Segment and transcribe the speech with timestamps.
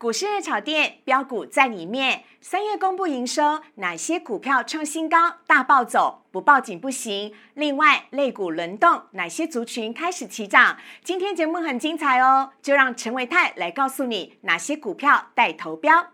[0.00, 2.24] 股市热炒店标股在里面。
[2.40, 6.24] 三月公布营收，哪些股票创新高大暴走？
[6.30, 7.34] 不报警不行。
[7.52, 10.78] 另外，类股轮动，哪些族群开始起涨？
[11.04, 16.06] 今天节目很精彩哦，就让陈维泰来告诉你哪些股票带头标。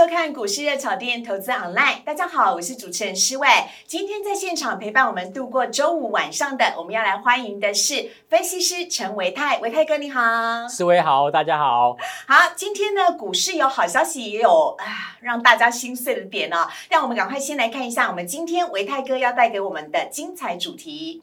[0.00, 3.46] 收看股市热炒店投资 online，大家好，我是主持人施伟。
[3.86, 11.98] 今天在现场陪伴我们度过周五晚上的，我们要来欢迎的是分析师陈维泰，维泰哥你好，思维好，大家好。
[12.26, 16.66] 好，今天呢股市有好消息，也有啊让大家心碎的点哦。
[16.88, 21.22] 让我们赶快先来看一下我们今天维泰哥要带给我们的精彩主题。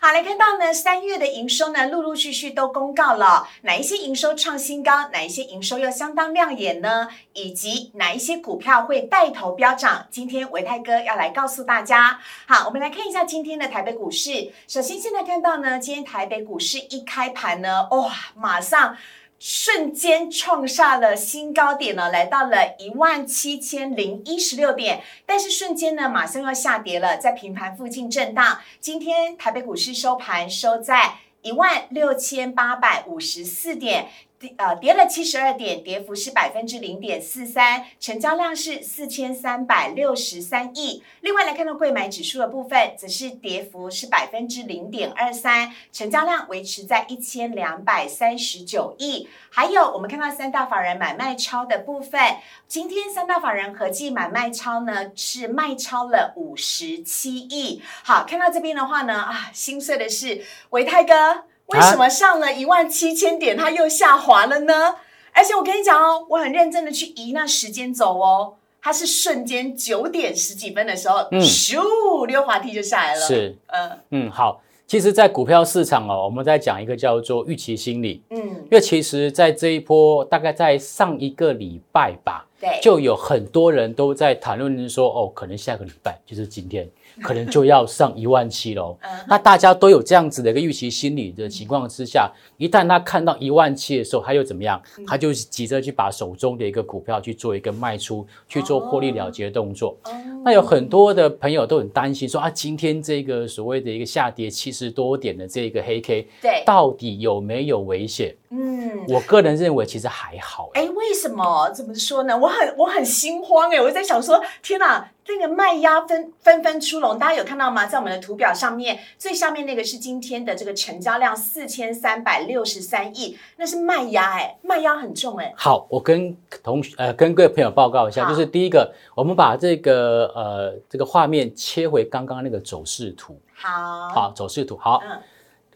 [0.00, 7.08] 好，来看到呢，三月的营收呢，陆陆续续都公告了，哪一些营收创新高，哪一些营收又相当亮眼呢？
[7.32, 10.06] 以及哪一些股票会带头飙涨？
[10.08, 12.20] 今天维泰哥要来告诉大家。
[12.46, 14.52] 好，我们来看一下今天的台北股市。
[14.68, 18.96] 首先，现在看到呢，今天台北股市一开盘呢，哇，马上。
[19.38, 28.58] 瞬间创下了新高点呢，来到了一万七千零一十六点，但是瞬间呢，马上要下跌了，在平盘附近震荡。
[28.80, 34.08] 今天台北股市收盘收在一万六千八百五十四点。
[34.38, 41.02] 跌呃，跌了七十二点，跌幅是百分之零点四三，成交量是四千三百六十三亿。
[41.22, 49.28] 另外来看到贵买指数的部分，则是跌幅是百分之零点二三，成交量维持在一千两百三十九亿。
[49.50, 52.36] 还有我们看到三大法人买卖超的部分，
[52.68, 57.82] 今天三大法人合计买卖超呢是卖超了五十七亿。
[58.04, 61.44] 好，看到这边的话呢，啊，心碎的是维泰哥。
[61.68, 64.96] 为什么上了一万七千点，它又下滑了呢？
[65.32, 73.20] 而且我跟你讲哦，我很认真的去移那时间走哦，它是瞬间九点十几分的时候，咻溜滑梯就下来了。
[73.20, 74.60] 是，嗯嗯，好。
[74.86, 78.22] 其实，在股票市场哦，我们在讲一个叫做预期心理。
[78.30, 86.88] 嗯，因为其实，在这一波，大概在上一个礼拜吧，对，就有很多人都在谈论说，哦，可能下个礼拜就是今天。
[87.22, 88.96] 可能就要上一万七喽。
[89.28, 94.80] 那大家都有这样子的一个预期心理的情况之下，一旦他看到一万七的时候，他又怎么样？
[95.06, 99.96] 他就急着去把手中的一个股票去做一个卖出，去做获利了结的动作。
[100.44, 108.34] 那有很多的朋友都很担心说啊，今天这个所谓的一个下跌七十多点的这个黑 K，对，到底有没有危险？
[108.50, 110.70] 嗯，我个人认为其实还好。
[110.74, 111.68] 哎，为什么？
[111.70, 112.38] 怎么说呢？
[112.38, 115.10] 我很我很心慌哎，我在想说，天哪！
[115.28, 117.84] 这个卖压纷纷纷出笼，大家有看到吗？
[117.84, 125.52] 在我们的图表上面，最下面那个是今天的这个成交量四千三百六十三亿，那是卖压哎，卖压很重哎。
[125.54, 133.38] 好，我跟同学呃跟各位朋友报告一下，就是第一个，我们把这个呃这个画面切回刚刚那个走势图。
[133.52, 135.20] 好，好走势图好，嗯，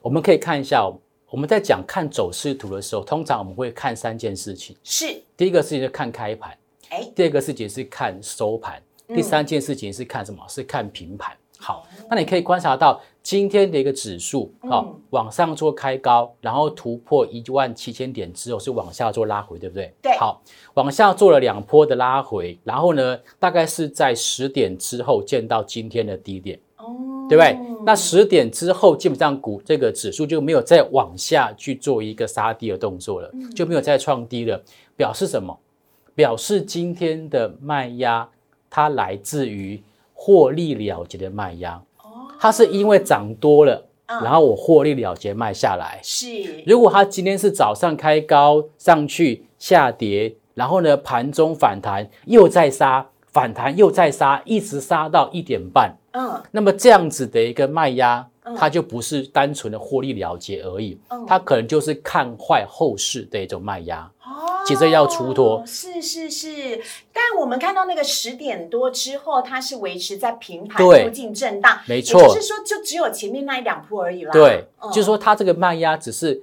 [0.01, 0.91] 我们可以看一下，
[1.29, 6.57] 我们在讲看走势图的时候，通常我们会看三件事情，是第一个事情是看开盘，
[6.89, 8.83] 哎，第二个事情是看收盘。
[9.15, 10.43] 第三件事情是看什么？
[10.49, 11.37] 是看平盘。
[11.59, 19.95] 好，那你可以观察到今天的一个指数，好，往上做开高，然后突破一万七千点之后是往下做拉回，对不对？
[20.03, 20.19] 对。
[20.19, 20.43] 好，
[20.75, 26.97] 往下做了两波的拉回，然后呢，大概是在十点之后见到今天的低点，哦，
[27.29, 27.57] 对不对？
[27.87, 34.61] 那十点之后，基本上股这个指数就没有再往下去做一个杀低的动作了，就没有再创低了，
[34.97, 35.57] 表示什么？
[36.13, 38.29] 表示今天的卖压。
[38.75, 39.79] 它来自于
[40.15, 41.79] 获利了结的卖压，
[42.41, 46.01] 它是因为涨多了，然后我获利了结卖下来。
[46.03, 64.11] 是，如果它今天是早上开高上去下跌，然后呢盘中反弹又再杀，反弹又再杀，一直杀到一点半，嗯，那么这样子的一个卖压，它就不是单纯的获利了结而已，它可能就是看坏后市的一种卖压。
[64.65, 66.81] 急着要出脱，是是是，
[67.13, 74.33] 但我们看到那个十点多之后，它是维持在平盘附近震荡，没错，就是说就只有前面那一两波而已啦。
[74.33, 76.41] 对，就是说它这个卖压只是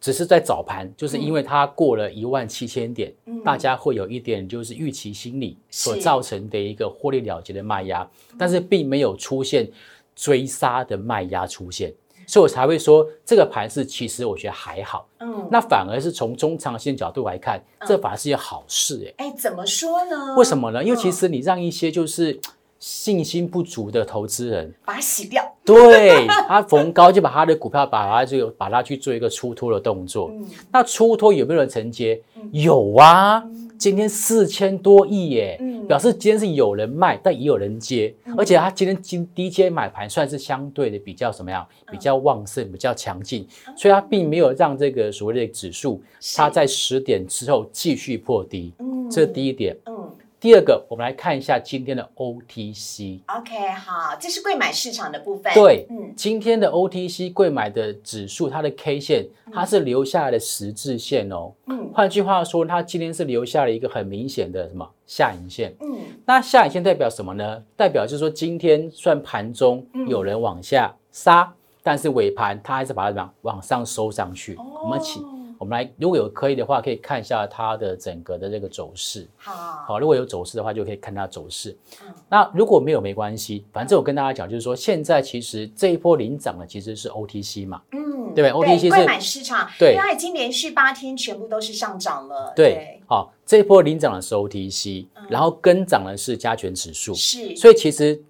[0.00, 3.12] 只是在早盘，就是因为它过了一万七千点，
[3.44, 8.06] 大家会有一点就是预期心理所造成的一个获利了结的卖压，
[8.38, 9.66] 但是并没有出现
[10.14, 11.92] 追杀的卖压出现。
[12.26, 20.34] 所以我才会说，这个盘是其实我觉得还好，嗯，那反而是从中长线角度来看，这反而是一件好事，哎，哎，怎么说呢？
[20.36, 20.82] 为什么呢？
[20.82, 22.40] 因为其实你让一些就是
[22.78, 25.53] 信心不足的投资人，把它洗掉。
[25.64, 30.30] 对他逢高就把他的股票把它就把它去做一个出脱的动作。
[30.70, 32.20] 那出脱有没有人承接？
[32.52, 33.42] 有啊，
[33.78, 35.58] 今天四千多亿耶，
[35.88, 41.66] 表示今天是有人卖，但也有人接，而且他今天今低阶买盘算是相对的比较什么样？
[41.90, 46.02] 比较旺盛，比较强劲，所以它并没有让这个所谓的指数
[46.36, 48.74] 它在十点之后继续破低。
[48.80, 49.74] 嗯，这是第一点。
[49.86, 50.10] 嗯。
[50.44, 53.20] 第二个，我们来看一下今天的 OTC。
[53.28, 55.50] OK，好，这是贵买市场的部分。
[55.54, 61.50] 对，嗯，今天的 OTC 贵买的指数，它的 K 线它是留下来的十字线哦。
[61.68, 65.74] 嗯，换句话说，它今天是留下了一个很明显的什么下影线。
[65.80, 65.96] 嗯，
[66.26, 67.62] 那下影线代表什么呢？
[67.74, 71.50] 代表就是说今天算盘中有人往下杀，
[71.82, 74.58] 但是尾盘它还是把它怎么样往上收上去。
[74.82, 75.22] 我们起。
[75.64, 79.26] 我们来，如果有可以的话，可以看一下它的整个的这个走势。
[79.38, 79.54] 好，
[79.86, 81.74] 好，如果有走势的话，就可以看它走势。
[82.02, 92.52] 嗯，那如果没有没关系，反正我跟大家讲，就是说现在其实这一波领涨的其实是 OTC 嘛，嗯，对不对？OTC 是买市场，对，因为已经连续八天全部都是上涨了。
[92.54, 98.22] 对，好，这一波领涨的是 OTC，然后跟涨的是加权指数，是，所以其实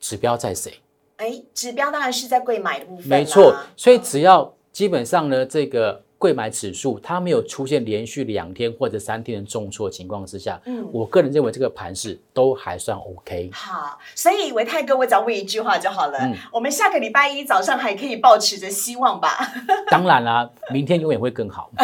[0.00, 0.72] 指标在谁？
[1.18, 3.54] 哎，指标当然是在贵买的部分，没错。
[3.76, 6.02] 所以只要基本上呢，这个。
[6.18, 13.50] 贵买指数它没有出现连续两天或者三天的重挫情况之下，嗯，我个人认为这个盘势都还算 OK。
[13.52, 16.18] 好，所以维泰哥，我只要问一句话就好了。
[16.20, 19.36] 嗯我们下个礼拜一早上还可以保持着希望吧？
[19.90, 21.68] 当然啦，明天永远会更好。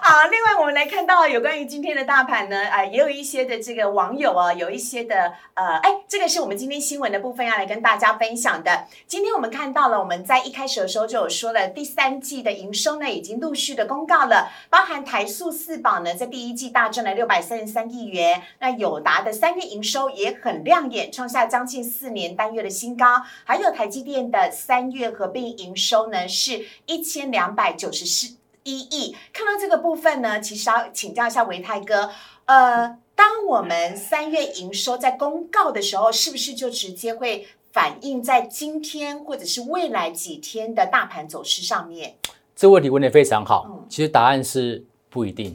[0.00, 8.84] 好，另外我们来看到有关于今天的大盘呢，啊，也有一些的这个网友啊，有一些的呃，哎，这个是我们今天新闻的部分要来跟大家分享的。
[9.08, 12.96] 今天我们看到了，我们在一开始的时候就有说了，第三季的营收。
[13.00, 18.42] 呢已经陆续的公告了，包含台塑四宝呢，在第一季大赚了六百三十三亿元。
[18.60, 23.22] 那友达的三月营收也很亮眼，创下将近四年单月的新高。
[23.44, 29.16] 还有台积电的三月合并营收呢，是一千两百九十四一亿。
[29.32, 32.10] 看到这个部分呢，其实要请教一下维泰哥，
[32.46, 42.14] 呃，当我们三月营收在公告的时候，是不是就直接会反映在今天或者是未来几天的大盘走势上面？
[42.54, 45.54] 这问题问的非常好，其实答案是不一定。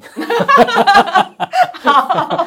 [1.81, 2.46] 好，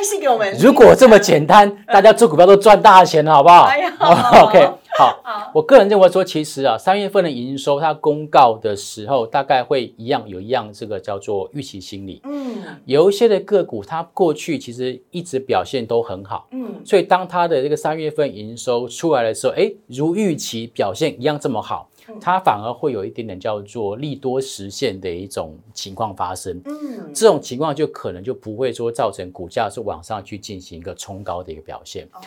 [0.00, 0.52] 来来分析给我们。
[0.58, 3.64] 如果这么简单， 大家做股票都赚大钱了，好不好？
[3.64, 3.92] 哎呀，
[4.42, 5.50] OK，好。
[5.52, 12.20] 我个人认为说，其实啊，三月份的营收它公告的时候，大概会一样有一样这个叫做预期心理。
[12.24, 16.46] 嗯，有一些的个股，它过去其实一直表现都很好。
[16.52, 21.88] 嗯，所以当它的这个三月份营收出来的时候，哎，如预期表现一样这么好。
[22.18, 32.08] 它反而会有一点点叫做利多实现的一种情况发生，嗯，这种情况就可能就不会说造成股价是往上去进行一个冲高的一个表现。
[32.14, 32.20] 哦，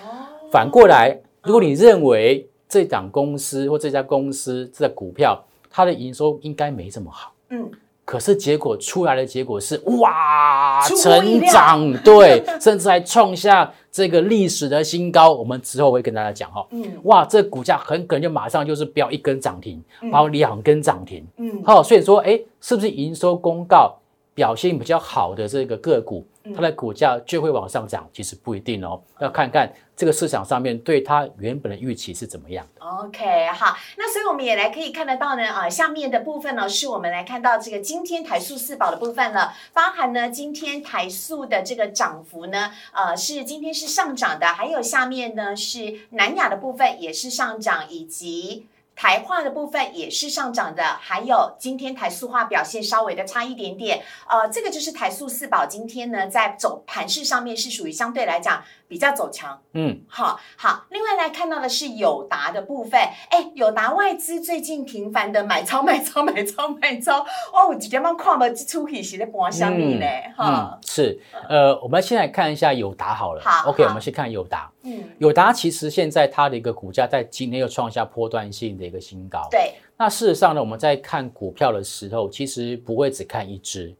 [0.52, 7.72] 反过来，如果你认为这档公司或这家公司这股票它的营收应该没这么好，嗯。
[8.06, 15.32] 可是结果出来的结果是哇，成长对， 甚至还创下这个历史的新高。
[15.32, 23.96] 我们之后会跟大家讲哈，嗯，哇，这股价很可能就马上就是飙一根涨停，然后两根涨停，嗯，好，所以说，哎，是不是营收公告
[24.34, 26.26] 表现比较好的这个个股？
[26.54, 32.86] 它的股价就会往上涨，其实不一定哦，要看看这个市场上面对它原本的预期是怎么样的。
[32.86, 48.68] OK，好，那所以我们也来可以看得到呢，啊，下面的部分呢，是我们来看到这个今天台塑四宝的部分了，包含呢今天台塑的这个涨幅呢，呃，是今天是上涨的，还有下面呢是南亚的部分也是上涨，以及。
[48.96, 67.20] 台化的部分也是上涨的，还有今天台塑化表现稍微的差一点点，呃，这个就是台塑四宝今天呢在走盘势上面是属于相对来讲比较走强，嗯，好，好，另外来看到的是友达的部分，哎，友达外资最近频繁的买超买超买超买超，
[67.52, 71.20] 哦，我直接帮看不出去是在播下面嘞，哈，是，
[71.50, 74.73] 呃，我们先来看一下友达好了，好，OK，我们先看友达。
[74.84, 79.48] 嗯，友达其实现在它的一个股价在今天又创下波段性的一个新高。
[79.50, 83.96] 对，那事实上呢，我们在看股票的时候，其实不会只看一只，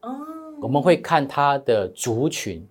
[0.60, 2.66] 我们会看它的族群。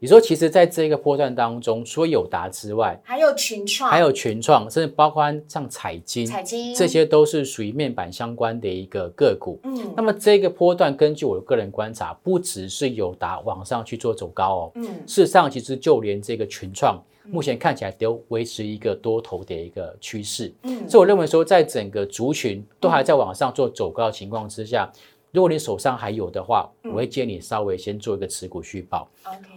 [0.00, 9.58] 你说，其实在这个波段当中，除了友达之外，还有群创，还有群创，甚至包括像彩金，彩金这些都是属于面板相关的一个个股。
[9.62, 17.02] 嗯，那么这个波段，根据我的个人观察，不只是友达往上去做走高哦，嗯，事实上，其实就连这个群创。
[17.30, 24.90] 目前看起来都维持一个多头的一个趋势，嗯，所以我认为说，在整个族群都还在往上做走高的情况之下，
[25.32, 29.08] 如果你手上还有的话，我会建议你稍微先做一个持股续报。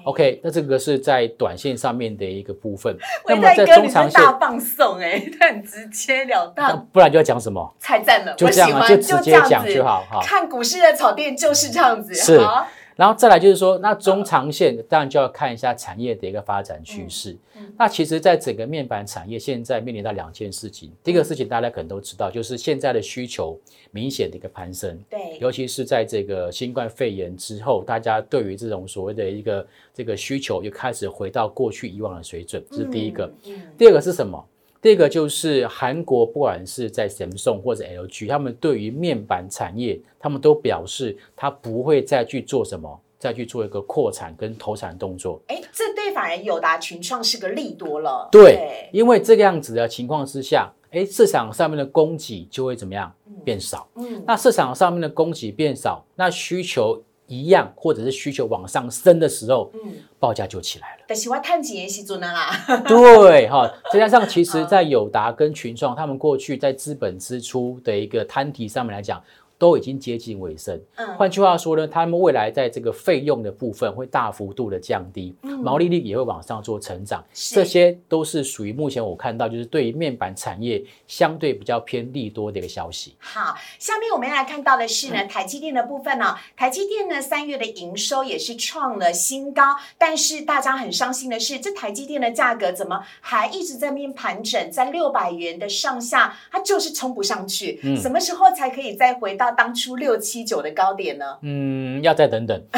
[0.05, 2.95] OK，OK，那这个是在短线上面的一个部分。
[3.27, 7.75] 伟那么在中长线，大放送哎， 他很直截了那当，不然就要讲什么？
[7.79, 10.19] 太赞了，就这样啊，我喜欢，就直接讲就好哈。
[10.23, 12.65] 看股市的草甸就是这样子，是好
[12.97, 17.37] 然后再来就是说，那中长线当然就要看一下产业的一个发展趋势。
[17.77, 20.91] 那其实，在整个面板产业现在面临到两件事情。
[21.03, 23.55] 第一个事情大家可能都知道，就是现在的需求
[23.91, 33.31] 明显的一个攀升，对，尤其是在这个新冠肺炎之后，大家对于这种所谓的一个这个需求又开始回到过去以往的水准，这是第一个。
[33.77, 34.43] 第二个是什么？
[34.87, 45.41] 第二个就是韩国，不管是在 Samsung 或者 LG，他们对于面板产业，他们都表示他不会再去做什么，再去做一个扩产跟投产动作。
[45.47, 53.13] 哎，这对反而友达群创是个利多了，对，因为这个样子的情况之下，哎，市场上面的供给就会怎么样
[53.43, 53.89] 变少？
[53.95, 61.03] 嗯，那市场上面的供给变少，那需求一样，或者是需求往上升的时候，嗯，报价就起来了。
[61.07, 69.21] 但是我探几年时阵啊啦， 对哈，再加上其实，在友达跟群创，他们过去在资本支出的一个摊提上面来讲，
[69.57, 70.79] 都已经接近尾声。
[70.95, 83.15] 嗯，换句话说呢，他们未来在这个费用的部分会大幅度的降低，毛利率也会往上做成长，这些都是属于目前我看到就是对于面板产业相对比较偏利多的一个消息。
[83.19, 85.27] 好，下面我们要来看到的是呢，嗯。
[85.37, 89.61] 台积电的部分呢、台积电呢三月的营收也是创了新高，
[89.97, 97.79] 但是大家很伤心的是，这台积电的价格怎么还一直在面盘整在六百元的上下，它就是冲不上去。
[97.83, 97.95] 嗯。
[97.97, 101.25] 什么时候才可以再回到当初六七九的高点呢？
[101.41, 102.61] 嗯，要再等等，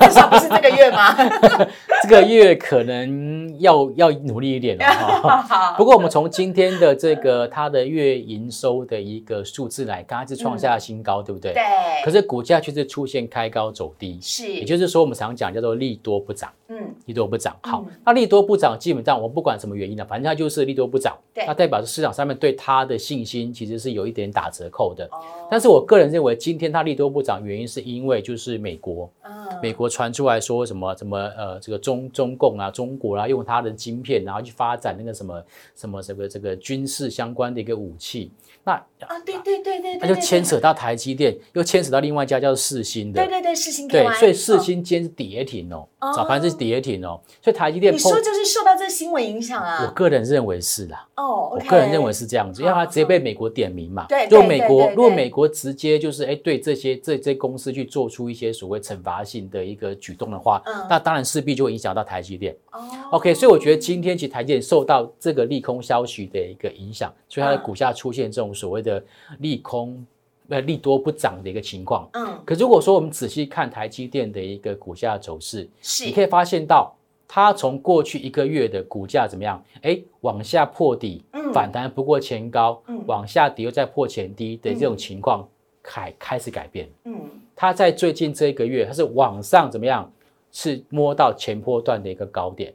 [0.00, 1.14] 至少不是这个月吗？
[2.02, 5.74] 这个月可能要要努力一点了哈。
[5.78, 11.52] 不过我们从今天的这个它的月营收的一个数字来看，它是创下新高，对不对？
[11.52, 11.62] 对，
[12.04, 17.56] 可是股价却是出现开高走低，是，也就是说我们常讲叫做利多不涨，嗯，利多不涨。
[17.62, 21.16] 好嗯，那利多不涨，基本上我不管什么原因了，反正它就是利多不涨。
[21.34, 21.44] 对。
[21.46, 25.04] 那代表是市场上面对它的信心其实是有一点打折扣的。
[25.12, 29.32] 哦，但是我个人认为，今天它利多不涨，原因是因为就是美国，嗯。
[29.62, 35.44] 美国传出来说什么什么呃，这个中中共啊，中国啊，用它的晶片，然后去发展那个什么
[35.76, 38.32] 什么这个这个军事相关的一个武器，
[38.64, 43.24] 那啊，对对对对对，那就对牵扯到台积电，又牵扯到另外一家叫做世新的。
[43.24, 46.12] 对，对对，世新对所以世嗯新今天是跌停哦，哦。
[46.12, 49.92] 早盘是跌停哦，所以台积电你说，就是受到这新闻影响啊我啊？
[49.94, 54.06] 个人认为是啦，哦，我个人认为是这样子，因为它直接被美国点名嘛。
[54.08, 62.56] 对如果美国如果美国直接就是哎对这些这这些公司去做出一些所谓惩罚性的一个举动的话，嗯那当然势必就会影响到台积电。
[62.70, 62.80] 哦
[63.12, 69.02] OK，所以我觉得今天其实台积电受到这个利空消息的一个影响，所以它的嗯股价出现这种所谓的
[69.38, 70.04] 利空
[70.52, 72.08] 呃利多不涨的一个情况。
[72.12, 76.94] 嗯，可如果说我们仔细看台积电的一个股价走势，是，你可以发现到
[77.26, 79.62] 它从过去一个月的股价怎么样？
[79.80, 85.48] 哎，往下破底，嗯反弹不过前高，嗯往下跌又再破前低的这种情况
[85.82, 86.88] 开开始改变。
[87.04, 87.14] 嗯
[87.56, 90.10] 它在最近这一个月，它是往上怎么样？
[90.54, 92.74] 是摸到前波段的一个高点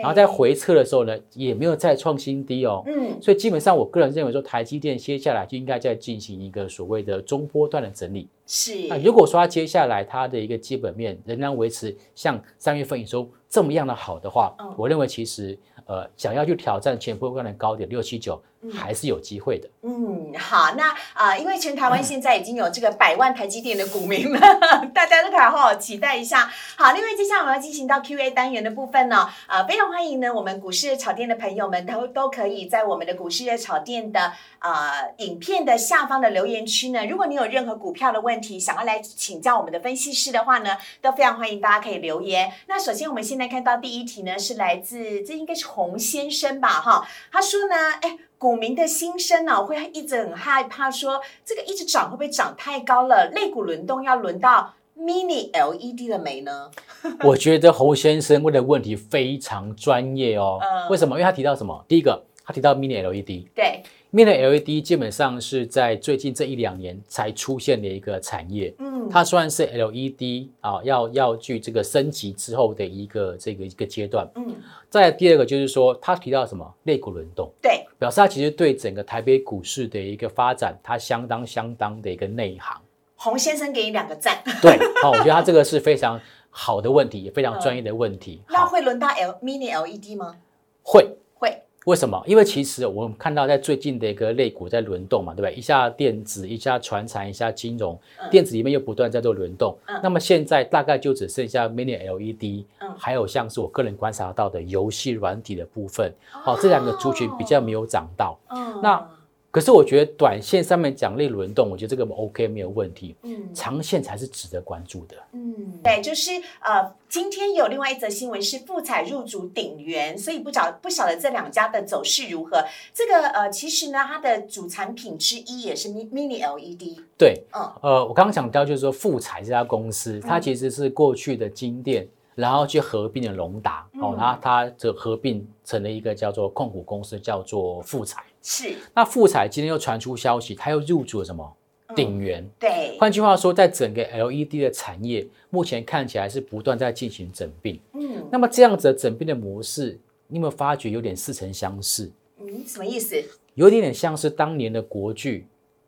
[0.00, 2.82] 然后在回撤的时候呢，也没有再创新低哦。
[2.86, 8.28] 嗯所以基本上，我个人认为说，台积电接下来就应该在进行一个所谓的中波段的整理。
[8.46, 18.40] 是那如果说它接下来它的一个基本面仍然维持像三月份营收这么样的好的话，嗯我认为其实呃想要去挑战前波段的高点六七九
[18.74, 19.68] 还是有机会的。
[19.82, 24.40] 嗯，好，那啊、呃因为全台湾现在已经有这个百万台积电的股民了，
[24.92, 26.50] 大家都可以好好期待一下。
[26.76, 42.52] 好，另外接下来我们要进行到 Q&A 单元的部分呢，呃，非常欢迎呢我们股市炒店的朋友们都都可以在我们的股市炒店的呃影片的下方的留言区呢，如果你有任何股票的问题想要来请教我们的分析师的话呢，都非常欢迎大家可以留言。
[42.66, 48.18] 那首先我们现在看到第一题呢是来自这应该是洪先生吧哈，他说呢，哎。
[48.38, 53.30] 股民的心声呢、会一直很害怕说，这个一直涨会不会涨太高了？
[53.34, 56.70] 肋骨轮动要轮到 mini LED 了没呢？
[57.24, 60.58] 我觉得侯先生问的问题非常专业哦。
[60.60, 61.14] 嗯为什么？
[61.16, 61.84] 因为他提到什么？
[61.88, 63.48] 第一个，他提到 Mini LED。
[63.54, 63.82] 对，
[64.12, 68.72] Mini LED 基本上是在最近这一两年才出现的一个产业。
[68.78, 74.26] 嗯，它虽然是 LED 啊，要要去这个升级之后的一个这个一个阶段。
[74.36, 74.54] 嗯，
[74.88, 82.80] 再来第二个就是说，他提到什么类股轮动，对，表示他其实对整个台北股市的一个发展，它相当相当的一个内行。
[83.16, 84.42] 洪先生给你两个赞。
[84.62, 86.20] 对，好、我觉得他这个是非常
[86.50, 88.40] 好的问题，也非常专业的问题。
[88.48, 90.36] 那好，会轮到 L mini LED 吗？
[90.82, 91.62] 会会。
[91.86, 92.20] 为什么？
[92.26, 95.54] 因为其实我们看到在最近的一个类股在轮动嘛，对不对？
[95.54, 97.96] 一下电子，一下传产，一下金融，
[98.28, 99.76] 电子里面又不断在做轮动。
[100.02, 102.64] 那么现在大概就只剩下 Mini LED，
[102.98, 106.12] 还有像是我个人观察到的游戏软体的部分。
[106.28, 108.36] 好，这两个族群比较没有涨到。
[108.82, 109.08] 那
[109.50, 113.16] 可是我觉得短线上面奖励轮动，我觉得这个 OK 没有问题。
[113.22, 115.16] 嗯，长线才是值得关注的。
[115.32, 122.62] 嗯，对，就是呃，今天有另外一则新闻是富彩入主鼎元，所以不晓不晓得这两家的走势如何。
[122.92, 126.98] 这个呃，其实呢，它的主产品之一也是 Mini LED。
[127.16, 132.06] 对，嗯，呃，我刚刚讲到就是说富彩这家公司，它其实是过去的金店。
[132.36, 138.22] 然后去合并了龙达，哦，然后它这合并成了一个叫做控股公司，叫做富彩。
[138.42, 138.76] 是。
[138.94, 141.56] 那富彩今天又传出消息，它又入主了什么？
[141.96, 142.46] 鼎元。
[142.58, 142.96] 对。
[143.00, 147.80] 换句话说，在整个 LED 的产业，目前看起来是不断在进行整并。
[147.94, 148.22] 嗯。
[148.30, 152.12] 那么这样子的整并的模式，你有没有发觉有点似曾相识？
[152.38, 153.16] 嗯，什么意思？
[153.54, 155.46] 有点点像是当年的国巨，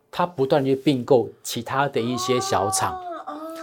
[0.09, 2.99] 它不断去并购其他的一些小厂。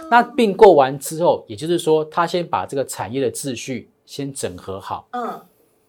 [0.09, 5.39] 那并购完之后，也就是说，他先把这个产业的秩序先整合好，嗯，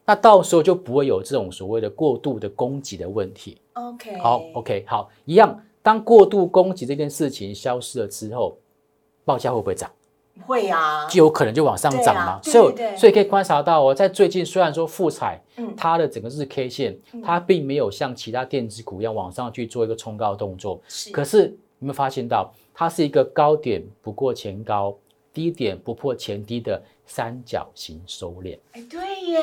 [0.05, 3.59] 那到时候就不会有这种所谓的过度的供给的问题。
[3.75, 5.63] OK，好，OK，好，一样。
[5.81, 8.59] 当过度供给这件事情消失了之后，
[9.25, 9.91] 报价会不会涨？
[10.47, 12.41] 会啊，就有可能就往上涨嘛。
[12.43, 21.11] 所以，所以可以观察到哦，在最近虽然说富彩，嗯，它的整个日 K 线，它并没有像其他电子股一样往上去做一个冲高动作，是。
[21.11, 22.53] 可是有没有发现到？
[22.78, 24.97] 它是一个高点不过前高，
[25.32, 28.56] 低点不破前低的三角形收敛。
[28.70, 29.40] 哎，对耶，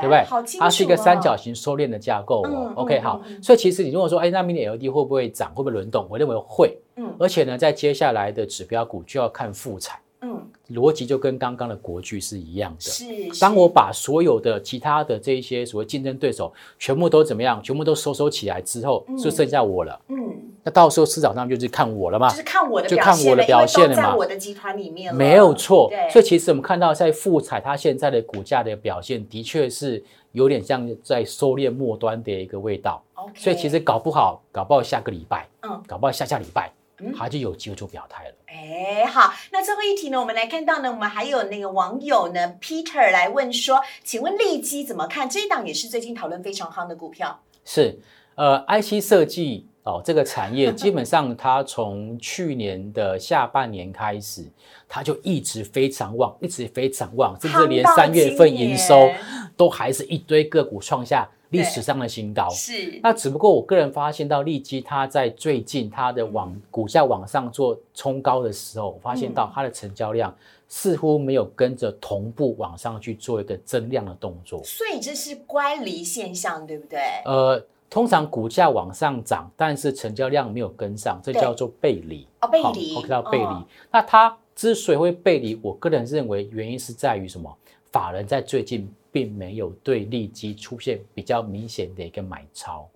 [0.00, 0.22] 对不对？
[0.24, 0.64] 好清楚。
[0.64, 2.72] 它是一个三角形收敛的架构哦。
[2.76, 3.20] OK，好。
[3.42, 5.50] 所以其实你如果说，哎，那 Mini LED 会不会涨？
[5.50, 6.06] 会不会轮动？
[6.08, 6.78] 我认为会。
[6.94, 7.12] 嗯。
[7.18, 10.00] 而且呢，在接下来的指标股就要看复彩。
[10.22, 10.48] 嗯。
[10.70, 12.80] 逻辑就跟刚刚的国剧是一样的。
[12.80, 13.04] 是。
[13.40, 20.00] 当我把所有的其他的这一些所谓竞争对手全部都怎么样，全部都收收起来之后，就剩下我了。
[20.08, 20.16] 嗯。
[20.64, 24.16] 那到时候市场上就是看我了嘛，就是看我的，就看我的表现了嘛。
[24.16, 25.90] 我的集团里面没有错。
[26.10, 33.02] 所以其实我们看到在富彩它现在的股价的表现，的确是有点像在收敛末端的一个味道。
[33.36, 38.34] 所以其实搞不好，搞不好下个礼拜，嗯，搞不好下下礼拜，嗯，它就有机会做表态了。
[38.52, 45.28] 哎，好，那最后一题呢，我们来看到呢，我们还有那个网友呢，Peter 来问说，请问利基怎么看？
[45.28, 47.40] 这一档也是最近讨论非常夯的股票。
[47.64, 47.98] 是，
[48.34, 49.66] 呃，IC 设计。
[49.84, 54.48] 哦，这个产业基本上，它从去年的下半年开始，
[54.88, 59.10] 它就一直非常旺，一直非常旺，甚至连三月份营收
[59.56, 62.48] 都还是一堆个股创下历史上的新高。
[62.50, 70.34] 是，那只不过我个人发现到利基，它在最近它的往股价往上做冲高的时候，我发现到它的成交量
[70.66, 74.60] 似乎没有跟着同步往上去做一个增量的动作。
[74.64, 76.98] 所以这是乖离现象，对不对？
[77.24, 77.64] 呃。
[77.92, 82.26] 通常股价往上涨，但是成交量没有跟上，这叫做背离。
[82.40, 82.94] 哦，背离。
[82.96, 83.66] 我看到背离。
[83.90, 87.54] 那它之所以会背离，我个人认为原因是在于什么？
[87.92, 92.90] 法人在最近并没有对利基出现比较明显的一个买超。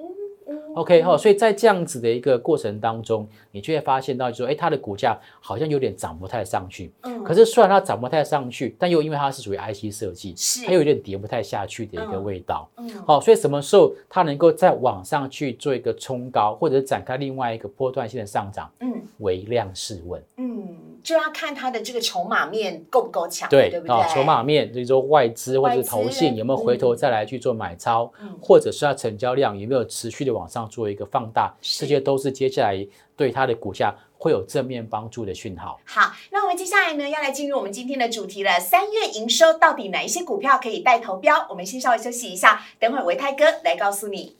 [0.77, 6.93] OK 哈，所以在这样子的一个过程当中，你就会发现到，就说，哎，它的股价好像有点涨不太上去。
[7.03, 7.25] 嗯。
[7.25, 12.69] 可是虽然它涨不太上去，但又因为它是属于 IC 设计，是它有点跌不太下去的一个味道。
[12.77, 12.91] 嗯。
[13.07, 18.71] 好，所以什么时候它能够再往上去做一个冲高，或者展开另外一个波段性的上涨？
[18.81, 18.93] 嗯。
[19.21, 20.23] 微量试问。
[20.37, 20.77] 嗯。
[21.03, 24.09] 就要看它的这个筹码面够不够强，对不对？
[24.13, 28.13] 筹码面就是说外资或者是投信有没有回头再来去做买超，
[28.43, 35.79] 或者是它成交量有没有持续的往上做一个放大，这些都是接下来对它的股价会有正面帮助的讯号。
[35.85, 38.59] 好，那我们接下来呢要来进入我们今天的主题了。
[38.61, 41.47] 三月营收到底哪一些股票可以带头标？
[41.51, 44.37] 我们先稍微休息一下，等会儿维泰哥来告诉你。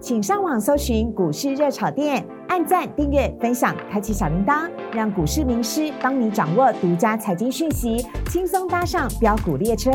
[0.00, 9.90] 请上网搜寻股市热炒店，按赞、订阅、分享，开启小铃铛，让股市名师帮你掌握独家财经讯息，轻松搭上标股列车。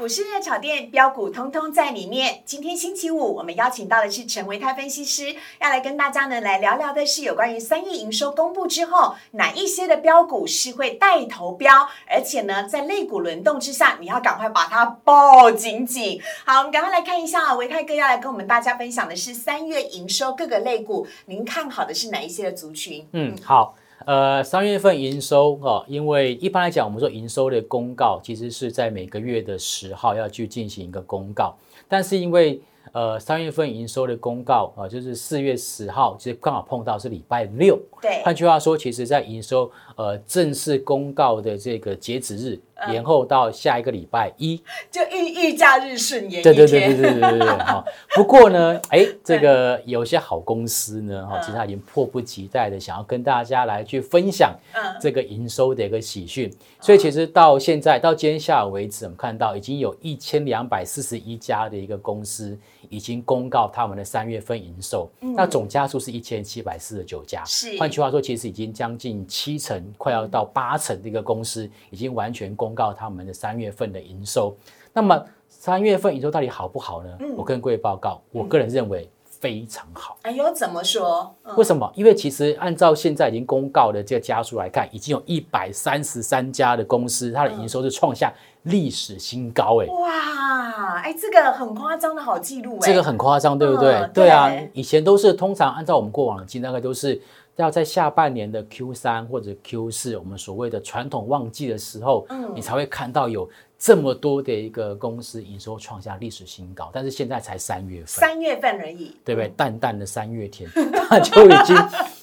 [0.00, 2.42] 股市热炒店标股通通在里面。
[2.46, 16.18] 今天星期五，我们邀请到的是陈维泰分析师，要来跟大家呢来聊聊的是有关于三月营收公布之后，哪一些的标股是会带头标，而且呢在类股轮动之下，你要赶快把它抱紧紧。
[16.46, 23.06] 好，我们赶快来看一下，维泰哥要来跟我们大家分享的是三月营收各个类股，您看好的是哪一些的族群？
[23.12, 23.74] 嗯，好。
[24.06, 31.54] 呃，三月份营收哈，因为一般来讲，我们说营收的公告其实是在每个月的十号要去进行一个公告，
[31.86, 32.60] 但是因为
[32.92, 37.78] 呃三月份营收的公告啊，就是四月十号，其实刚好碰到是礼拜六。
[38.00, 38.22] 对。
[38.24, 42.58] 换句话说，其实在营收呃正式公告的这个截止日
[42.90, 47.84] 延后到下一个礼拜一，就预预假日顺延对对对对对对对对哈。
[48.14, 54.58] 不过呢， 哎，这个有些好公司呢，哈，其实他已经迫不及待的想要跟大家来去分享
[55.00, 56.50] 这个营收的一个喜讯。
[56.80, 67.44] 所以其实到现在到今天下午为止，我们看到已经有一千两百四十一家的一个公司已经公告他们的三月份营收，那总家数是一千七百四十九家。
[67.44, 74.56] 是，换句话说，其实已经将近七成，快要到八成的一个公司已经完全公告他们的三月份的营收。
[74.92, 77.18] 那么三月份营收到底好不好呢？
[77.36, 79.08] 我跟各位报告，我个人认为。
[79.40, 81.34] 非常好，哎呦，怎么说？
[81.56, 81.90] 为什么？
[81.96, 88.30] 因为其实按照现在已经公告的这个家数来看，已经有一百三十三家的公司，它的营收是创下
[88.62, 94.08] 历史新高，哎，哇，哎，这个很夸张的好记录，哎，这个很夸张，对不对？
[94.12, 97.20] 对啊，以前都是通常按照我们过往的经，大概都是
[97.56, 103.48] 要在下半年的 Q 三或者 Q 四，我们所谓的传统旺季的时候，嗯，你才会看到有。
[103.82, 109.48] 这么多的一个公司营收创下历史新高，但是现在才三月份，三月份而已，对不对？
[109.56, 110.68] 淡淡的三月天，
[111.08, 111.76] 它就已经，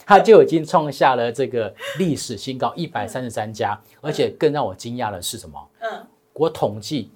[0.06, 3.76] 它就已经创下了这个历史新高，一百三十三家。
[4.02, 5.60] 而且更让我惊讶的是什么？
[5.80, 6.06] 嗯，
[6.38, 7.10] 我统计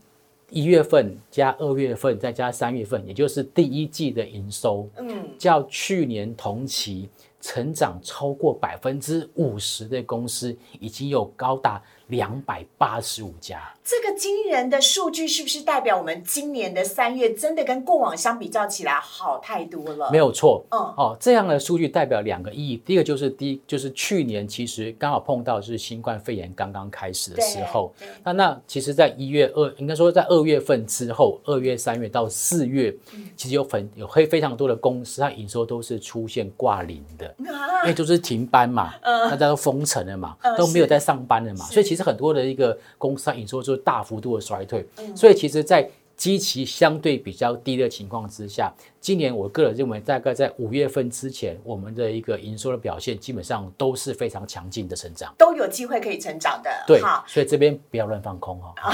[0.50, 7.08] 一月份加二月份再加三月份，也就是第一季的营收，嗯，较去年同期
[7.40, 11.82] 成长超过百分之五十的公司，已经有高达。
[12.12, 20.12] 两百八十五家，这个惊人的数据是不是代表我们今年的三月真的跟过往相比较起来好太多了？
[20.12, 22.76] 没有错，嗯，哦，这样的数据代表两个意义。
[22.86, 27.94] 第一个就是第一就是去年其实刚好碰到是新冠肺炎刚刚开始的时候，
[28.26, 32.94] 那那其实在一月二应该说在二月份之后，二月、三月到四月，
[33.38, 42.01] 其实有很有非非常多的公司，它营收都是出现挂零的，因为都是停班嘛，大家都封城了嘛，都没有在上班了嘛，所以其实。
[42.02, 44.86] 很多的一个公司，它营收就是大幅度的衰退，
[45.16, 45.90] 所以其实，在
[46.22, 56.70] 基期相对比较低的情况之下，今年我个人认为，大概在五月份之前，我们的一个营收的表现基本上都是非常强劲的成长，都有机会可以成长的。
[56.86, 58.72] 对，所以这边不要乱放空哦。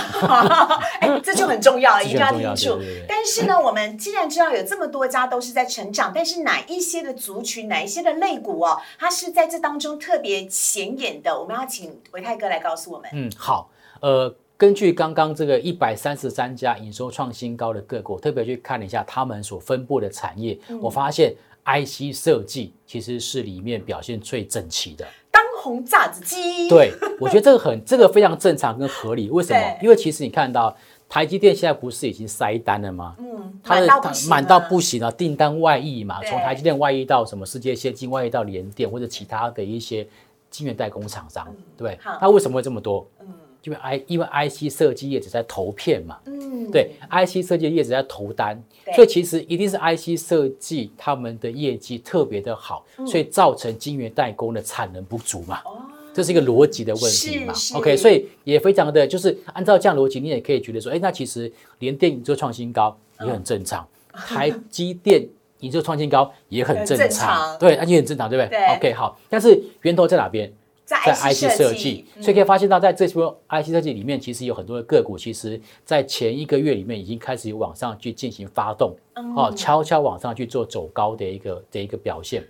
[1.02, 2.80] 哎，这就很重要， 一定要记住。
[3.10, 13.10] 但是呢，我们既然知道有这么多家都是在成长，但是哪一些的族群，哪一些的类股哦，它是在这当中特别显眼的，我们要请维泰哥来告诉我们。
[13.12, 14.34] 嗯，好，呃。
[14.58, 21.32] 根据刚刚这个一百三十三家营收创新高的个股，特别去看了一下他们所分布的产业，我发现
[21.64, 25.06] IC 设计其实是里面表现最整齐的。
[25.30, 29.30] 当红炸子鸡，对我觉得这个很这个非常正常跟合理。
[29.30, 29.78] 为什么？
[29.84, 30.76] 因为其实你看到
[31.08, 33.16] 台积电现在不是已经塞单了吗？
[33.20, 33.88] 嗯，它的
[34.28, 40.08] 满到不行了，订单外溢嘛，从台积电外溢到什么世界先进，外溢到联电或者其他的一些
[40.50, 43.08] 晶圆代工厂商，对，那为什么会这么多？
[43.20, 43.28] 嗯。
[43.68, 48.58] 因为 I 因为 IC 设计业者在投片嘛，嗯，对，IC 设计业者在投单，
[48.96, 55.82] 所以其实一定是 IC 设计他们的业绩特别的好，所以造成晶圆代工的产能不足嘛，哦，
[56.14, 65.28] 这是一个逻辑的问题嘛，OK，所以也非常的就是按照这样逻辑，你也可以觉得说，哎，那其实连电影做创新高也很正常， 台积电
[65.60, 70.50] 营收创新高也很正常，对，那也很正常，对不对？OK，好，但是源头在哪边？
[70.88, 78.96] 在 IC 设计，所以可以发现到，在这波 IC 设计里面，其实有很多的个股，其实在前一个月里面已经开始有往上去进行发动，
[79.36, 82.42] 哦，悄悄往上去做走高的一个的一个表现。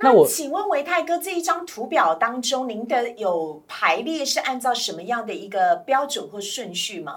[0.00, 7.16] 那我请问维泰哥，这一张图表当中，您的有排列是按照什么样的一个标准或顺序吗？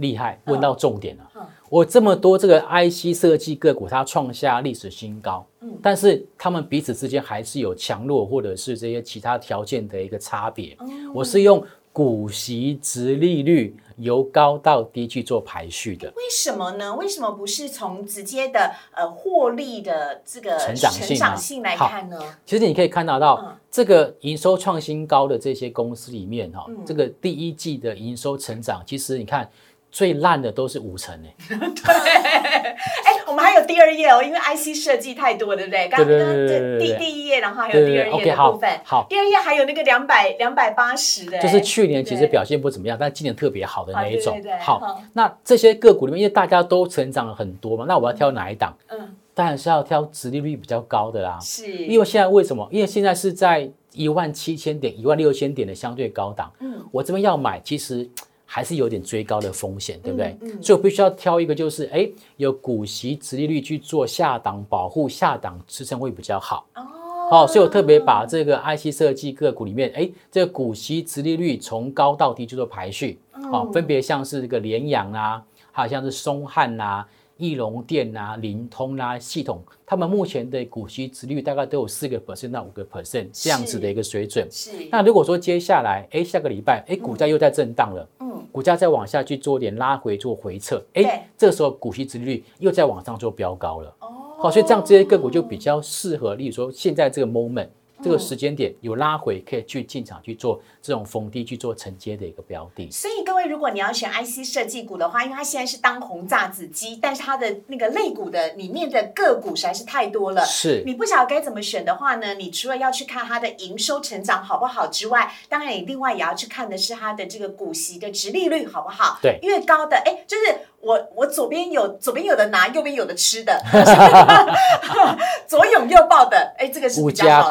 [0.00, 1.48] 厉害，问到重点了。
[1.68, 10.76] 我这么多这个 IC 设计个股，它创下历史新高，嗯，但是他们彼此之间还是有强弱或者是这些其他条件的一个差别。
[11.14, 16.08] 我是用股息值利率由高到低去做排序的。
[16.16, 16.92] 为什么呢？
[16.96, 22.18] 为什么不是从直接的呃获利的这个成长性长性来看呢？
[22.44, 29.48] 其实你可以看得到，这个营收创新高的这些公司里面，哈，这个第一季的营收成长，其实你看。
[29.90, 31.34] 最烂的都是五成诶。
[31.48, 35.88] 对，哎，我们还有第二页哦，因为 IC 设计太多，对不对？
[35.88, 38.80] 刚刚这第第一页，然后还有第二页的部分。
[38.84, 44.40] 好，第二页还有那个两百两百八十的，就是去年其实表现不怎么样，但今年特别好的那一种。
[44.60, 48.76] 好，那这些个股里面，因为大家都成长了很多嘛，那我要挑哪一档？
[48.88, 51.38] 嗯，当然是要挑殖利率比较高的啦。
[51.42, 52.68] 是，因为现在为什么？
[52.70, 56.52] 因为现在是在一万七千点、一万六千点的相对高档。
[56.60, 58.08] 嗯，我这边要买，其实。
[58.52, 60.36] 还是有点追高的风险，对不对？
[60.60, 66.66] 所以我必须要挑一个，就是哎，有股息、殖利率去做下档保护、下档支撑会比较好。
[66.74, 66.82] 哦，
[67.30, 73.20] 好，所以我特别把这个 IC 设计个股里面，哎，这个股息殖利率从高到低去做排序，
[73.52, 77.06] 哦，分别像是这个联阳啊，还有像是松汉呐。
[77.40, 84.46] 翼龙电啊、灵通啊、系统，他们目前的股息值率大概都有四个 percent 到五个 percent 这样子的一个水准。
[84.50, 84.70] 是。
[84.92, 93.94] 那如果说接下来，哎，下个礼拜，哎，股价又在震荡了，嗯，股价再往下去做点拉回做回撤，哎，这个时候股息值率又在往上做飙高了。
[94.00, 94.08] 哦。
[94.38, 97.68] 好，所以这样这些个股就比较适合，例如说现在这个 moment。
[98.02, 102.90] 这个时间点有拉回，可以去进场去做这种逢低去做承接的一个标的。
[102.90, 110.44] 所以各位，如果你要选 IC 设计股的话，因为它现在是当红炸子鸡，但是它的那个类股的里面的个股实在是太多了。
[110.44, 112.34] 是你不晓得该怎么选的话呢？
[112.34, 119.18] 你除了要去看它的营收成长好不好之外，当然你另外也要去看的是它的这个股息的值利率好不好？
[119.20, 120.42] 对，越高的哎，就是。
[120.80, 123.60] 我我左边有左边有的拿，右边有的吃的
[125.46, 127.50] 左拥右抱的，哎，这个是比较好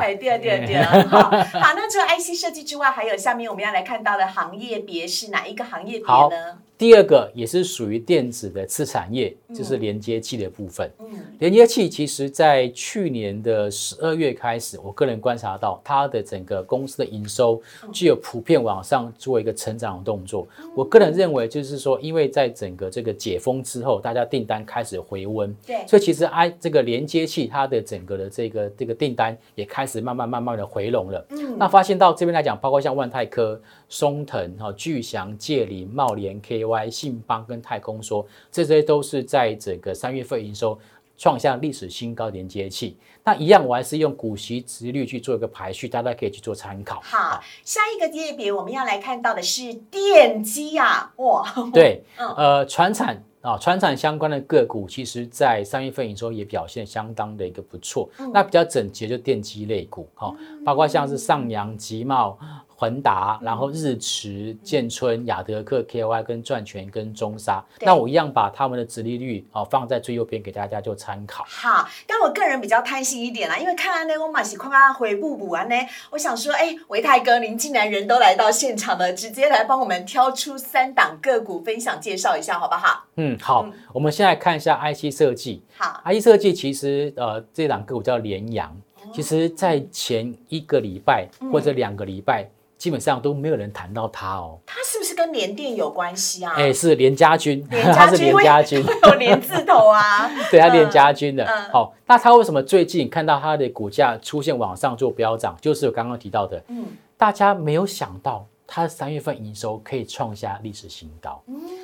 [0.00, 6.58] 哎，对对对， 好，好，那除了 IC 设计之外，还有下面我们要来看到的行业别是哪一个行业别呢？
[6.78, 10.90] 第二个也是属于电子的次产业，就是连接器的部分。
[10.98, 11.06] 嗯，
[11.38, 20.46] 连接器其实在去年的十二月开始，我个人观察到它的整个公司的营收具有普遍往上做一个成长的动作。
[20.74, 31.24] 我个人认为就是说，因为在整个这个解封之后，大家订单开始回温，对，所以其实 I 这个连接器它的整个的这个这个订单也开始慢慢慢慢的回笼了。
[31.28, 33.60] 嗯，那发现到这边来讲，包括像万泰科。
[33.94, 40.78] 松藤、哈巨祥、界林、茂联、KY、信邦跟太空说，这些都是在整个三月份营收
[41.16, 42.96] 创下历史新高连接器。
[43.24, 47.00] 那一样，我还是用股息值率去做一个排序，大家可以去做参考。
[47.02, 53.22] 好，下一个界别我们要来看到的是电机啊，哇，对， 呃，船产。
[53.42, 58.08] 啊，船产相关的个股，其实在三月份营收也表现相当的一个不错。
[58.32, 60.32] 那比较整洁就电机类股，哈，
[60.64, 62.38] 包括像是上扬、集茂、
[62.76, 67.62] 恒达，然后日驰、建春、雅德克、KY 跟赚权跟中沙。
[67.80, 71.44] 那我一样把他们的殖利率啊放在最右边给大家做参考。
[71.46, 75.74] 好，但我个人比较贪心一点啦，因为看完那我马喜夸啊回不补完呢，
[76.10, 83.04] 我想说，哎，维泰哥，您竟然人都来到现场了，直接来帮我们挑出三档个股分享介绍一下，好不好？
[83.16, 83.38] 嗯。
[83.40, 85.62] 好，我们先来看一下 IC 设计。
[85.76, 88.74] 好，IC 设计其实呃，这档个股叫联阳，
[89.12, 92.48] 其实在前一个礼拜或者两个礼拜，
[92.82, 94.58] 基本上都没有人谈到它哦。
[94.66, 96.52] 它是不是跟联电有关系啊？
[96.56, 100.28] 哎，是联家军，他是联家军， 有联字头啊。
[100.50, 101.46] 对，它联家军的。
[101.70, 105.56] 好，那他为什么最近看到他的股价出现往上做飙涨？
[105.60, 106.84] 就是我刚刚提到的，嗯，
[107.16, 108.44] 大家没有想到。
[108.66, 111.42] 他三月份营收可以创下历史新高，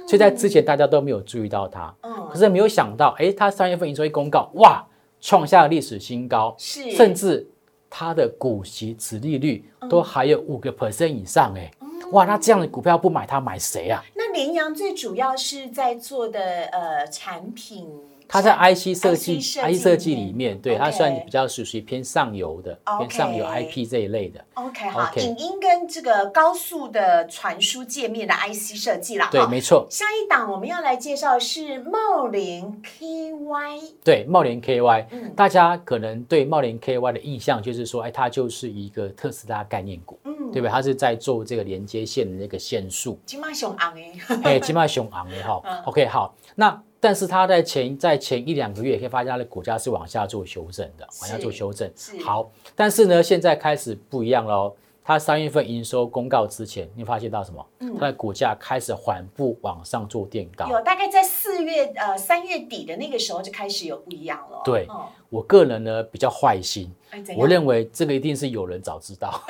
[0.09, 1.95] 所以在之前大家都没有注意到它，
[2.33, 4.83] 可是没有想到，哎，他三月份营收一公告，哇，
[5.21, 7.47] 创下历史新高，是，甚至
[7.91, 11.71] 它的股息、殖利率都还有五个 percent 以上，哎，
[12.13, 14.03] 哇，那这样的股票不买它买谁啊？
[14.15, 17.89] 那联阳最主要是在做的呃产品。
[18.29, 24.45] 它在 IC 设计，IC 设计里面，对它算比较属于偏上游的，偏上游 IP 这一类的。
[24.55, 29.31] OK，好，影音跟这个高速的传输界面的 IC 设计啦。
[29.33, 29.87] 对，没错。
[29.91, 33.81] 下一档我们要来介绍是茂联 KY。
[34.05, 40.71] 对，茂联 KY，大家可能对茂联 KY 的印象就是说，哎，它就是一个特斯拉概念股，嗯，对不对？
[40.71, 43.19] 它是在做这个连接线的那个线束。
[43.25, 44.13] 金马熊昂诶，
[44.45, 45.63] 哎，金马熊昂诶，哈。
[45.87, 46.83] OK，好，那。
[47.01, 51.89] 但是它在前在前一两个月可以发现它的股价是往下做修正的，往下做修正。
[52.25, 54.75] 好，但是呢，现在开始不一样喽。
[55.05, 57.65] 它三月份营收公告之前，你发现到什么？
[58.01, 60.67] 它的股价开始缓步往上做垫高。
[60.67, 64.61] 有大概在四月呃三月底的那个时候就开始有不一样了。
[64.65, 64.89] 对，
[65.31, 66.93] 我个人呢比较坏心，
[67.37, 69.41] 我认为这个一定是有人早知道。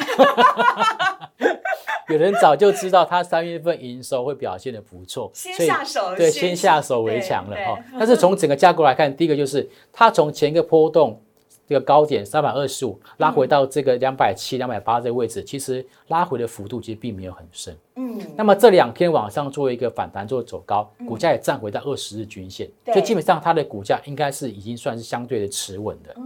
[2.09, 7.79] 有人早就知道它三月份营收会表现的不错，先下手对，先下手为强了哈。
[7.99, 11.21] 但是从整个架构来看，第一个就是它从前一个波动
[11.69, 17.77] 这个高点三百二十五拉回到这个两百七、两百八这个位置，其实拉回的幅度其实并没有很深。
[17.97, 26.17] 嗯，那么这两天往上做一个反弹做走高，股价也站回到二十日均线，所以基本上它的股价应该是已经算是相对的持稳的。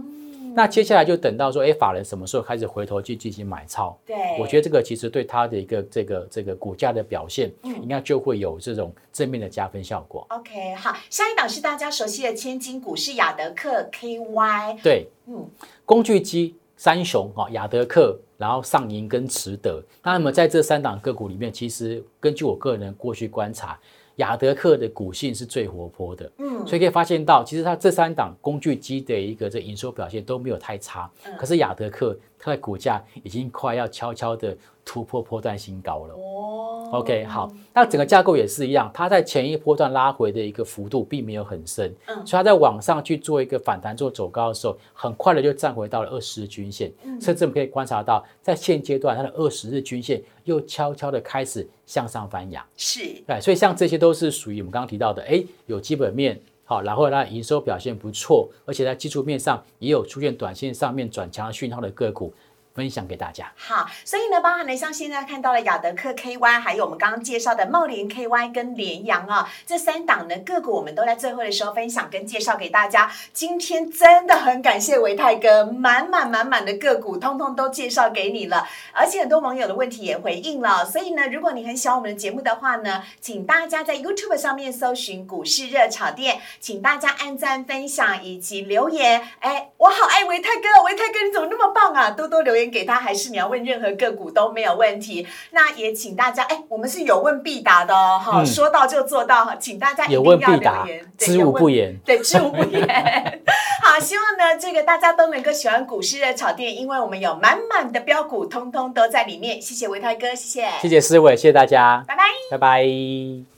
[0.55, 3.97] 那接下来就等到说，哎，法人什么时候开始回头去进行买超？
[4.05, 10.25] 对，我觉得这个其实对它的一个这个这个股价的表现，应该就会有这种正面的加分效果。
[10.29, 14.81] OK，好，下一档是大家熟悉的千金股，是雅德克 KY。
[14.81, 15.49] 对，嗯，
[15.85, 19.83] 工具机三雄哈，雅德克，然后上银跟慈德。
[20.03, 23.79] 那么在这三档个股里面，其实根据我个人过去观察。
[24.17, 36.13] 亚德克的股性是最活泼的，嗯，所以可以发现到，其实它这三档工具机的一个这营收表现都没有太差，可是亚德克它的股价已经快要悄悄的突破波段新高了。
[36.13, 62.33] 哦，OK，好，那整个架构也是一样，它在前一波段拉回的一个幅度并没有很深，嗯，所以它在往上去做一个反弹做走高的时候，很快的就站回到了二十日均线，甚至我们可以观察到，在现阶段它的二十日均线又悄悄的开始向上翻扬，是，对，所以像这些都是属于我们刚刚提到的，哎，有基本面好，然后它营收表现不错，而且在技术面上也有出现短线上面转强讯号的个股。
[62.73, 63.51] 分享给大家。
[63.55, 73.11] 好，所以呢，包含呢，像现在看到了亚德克 KY，还有我们刚刚介绍的茂联 KY 跟联阳啊，这三档呢个股，我们都在最后的时候分享跟介绍给大家。
[73.31, 80.83] 今天真的很感谢维泰哥，满满满满的个股，通通都介绍给你了，而且很多网友的问题也回应了。
[80.83, 89.21] 所以呢，如果你很喜欢我们的节目的话呢，请大家在 YouTube 上面搜寻股市热炒店，请大家按赞、分享以及留言。
[89.41, 92.09] 哎，我好爱维泰哥，维泰哥你怎么那么棒啊？
[92.09, 92.62] 多多留言。
[92.69, 103.41] 给他还是你要问任何个股都没有问题，那也请大家哎，我们是有问必答的哦，好，说到就做到哈，请大家一定要留言，知无不言，对，知无不言。
[103.83, 109.61] 好，希望呢这个大家都能够喜欢股市热炒店，因为我们有满满的标股，通通都在里面。
[109.61, 113.52] 谢谢维泰哥，谢谢，谢谢思伟，谢谢大家，拜拜，拜拜。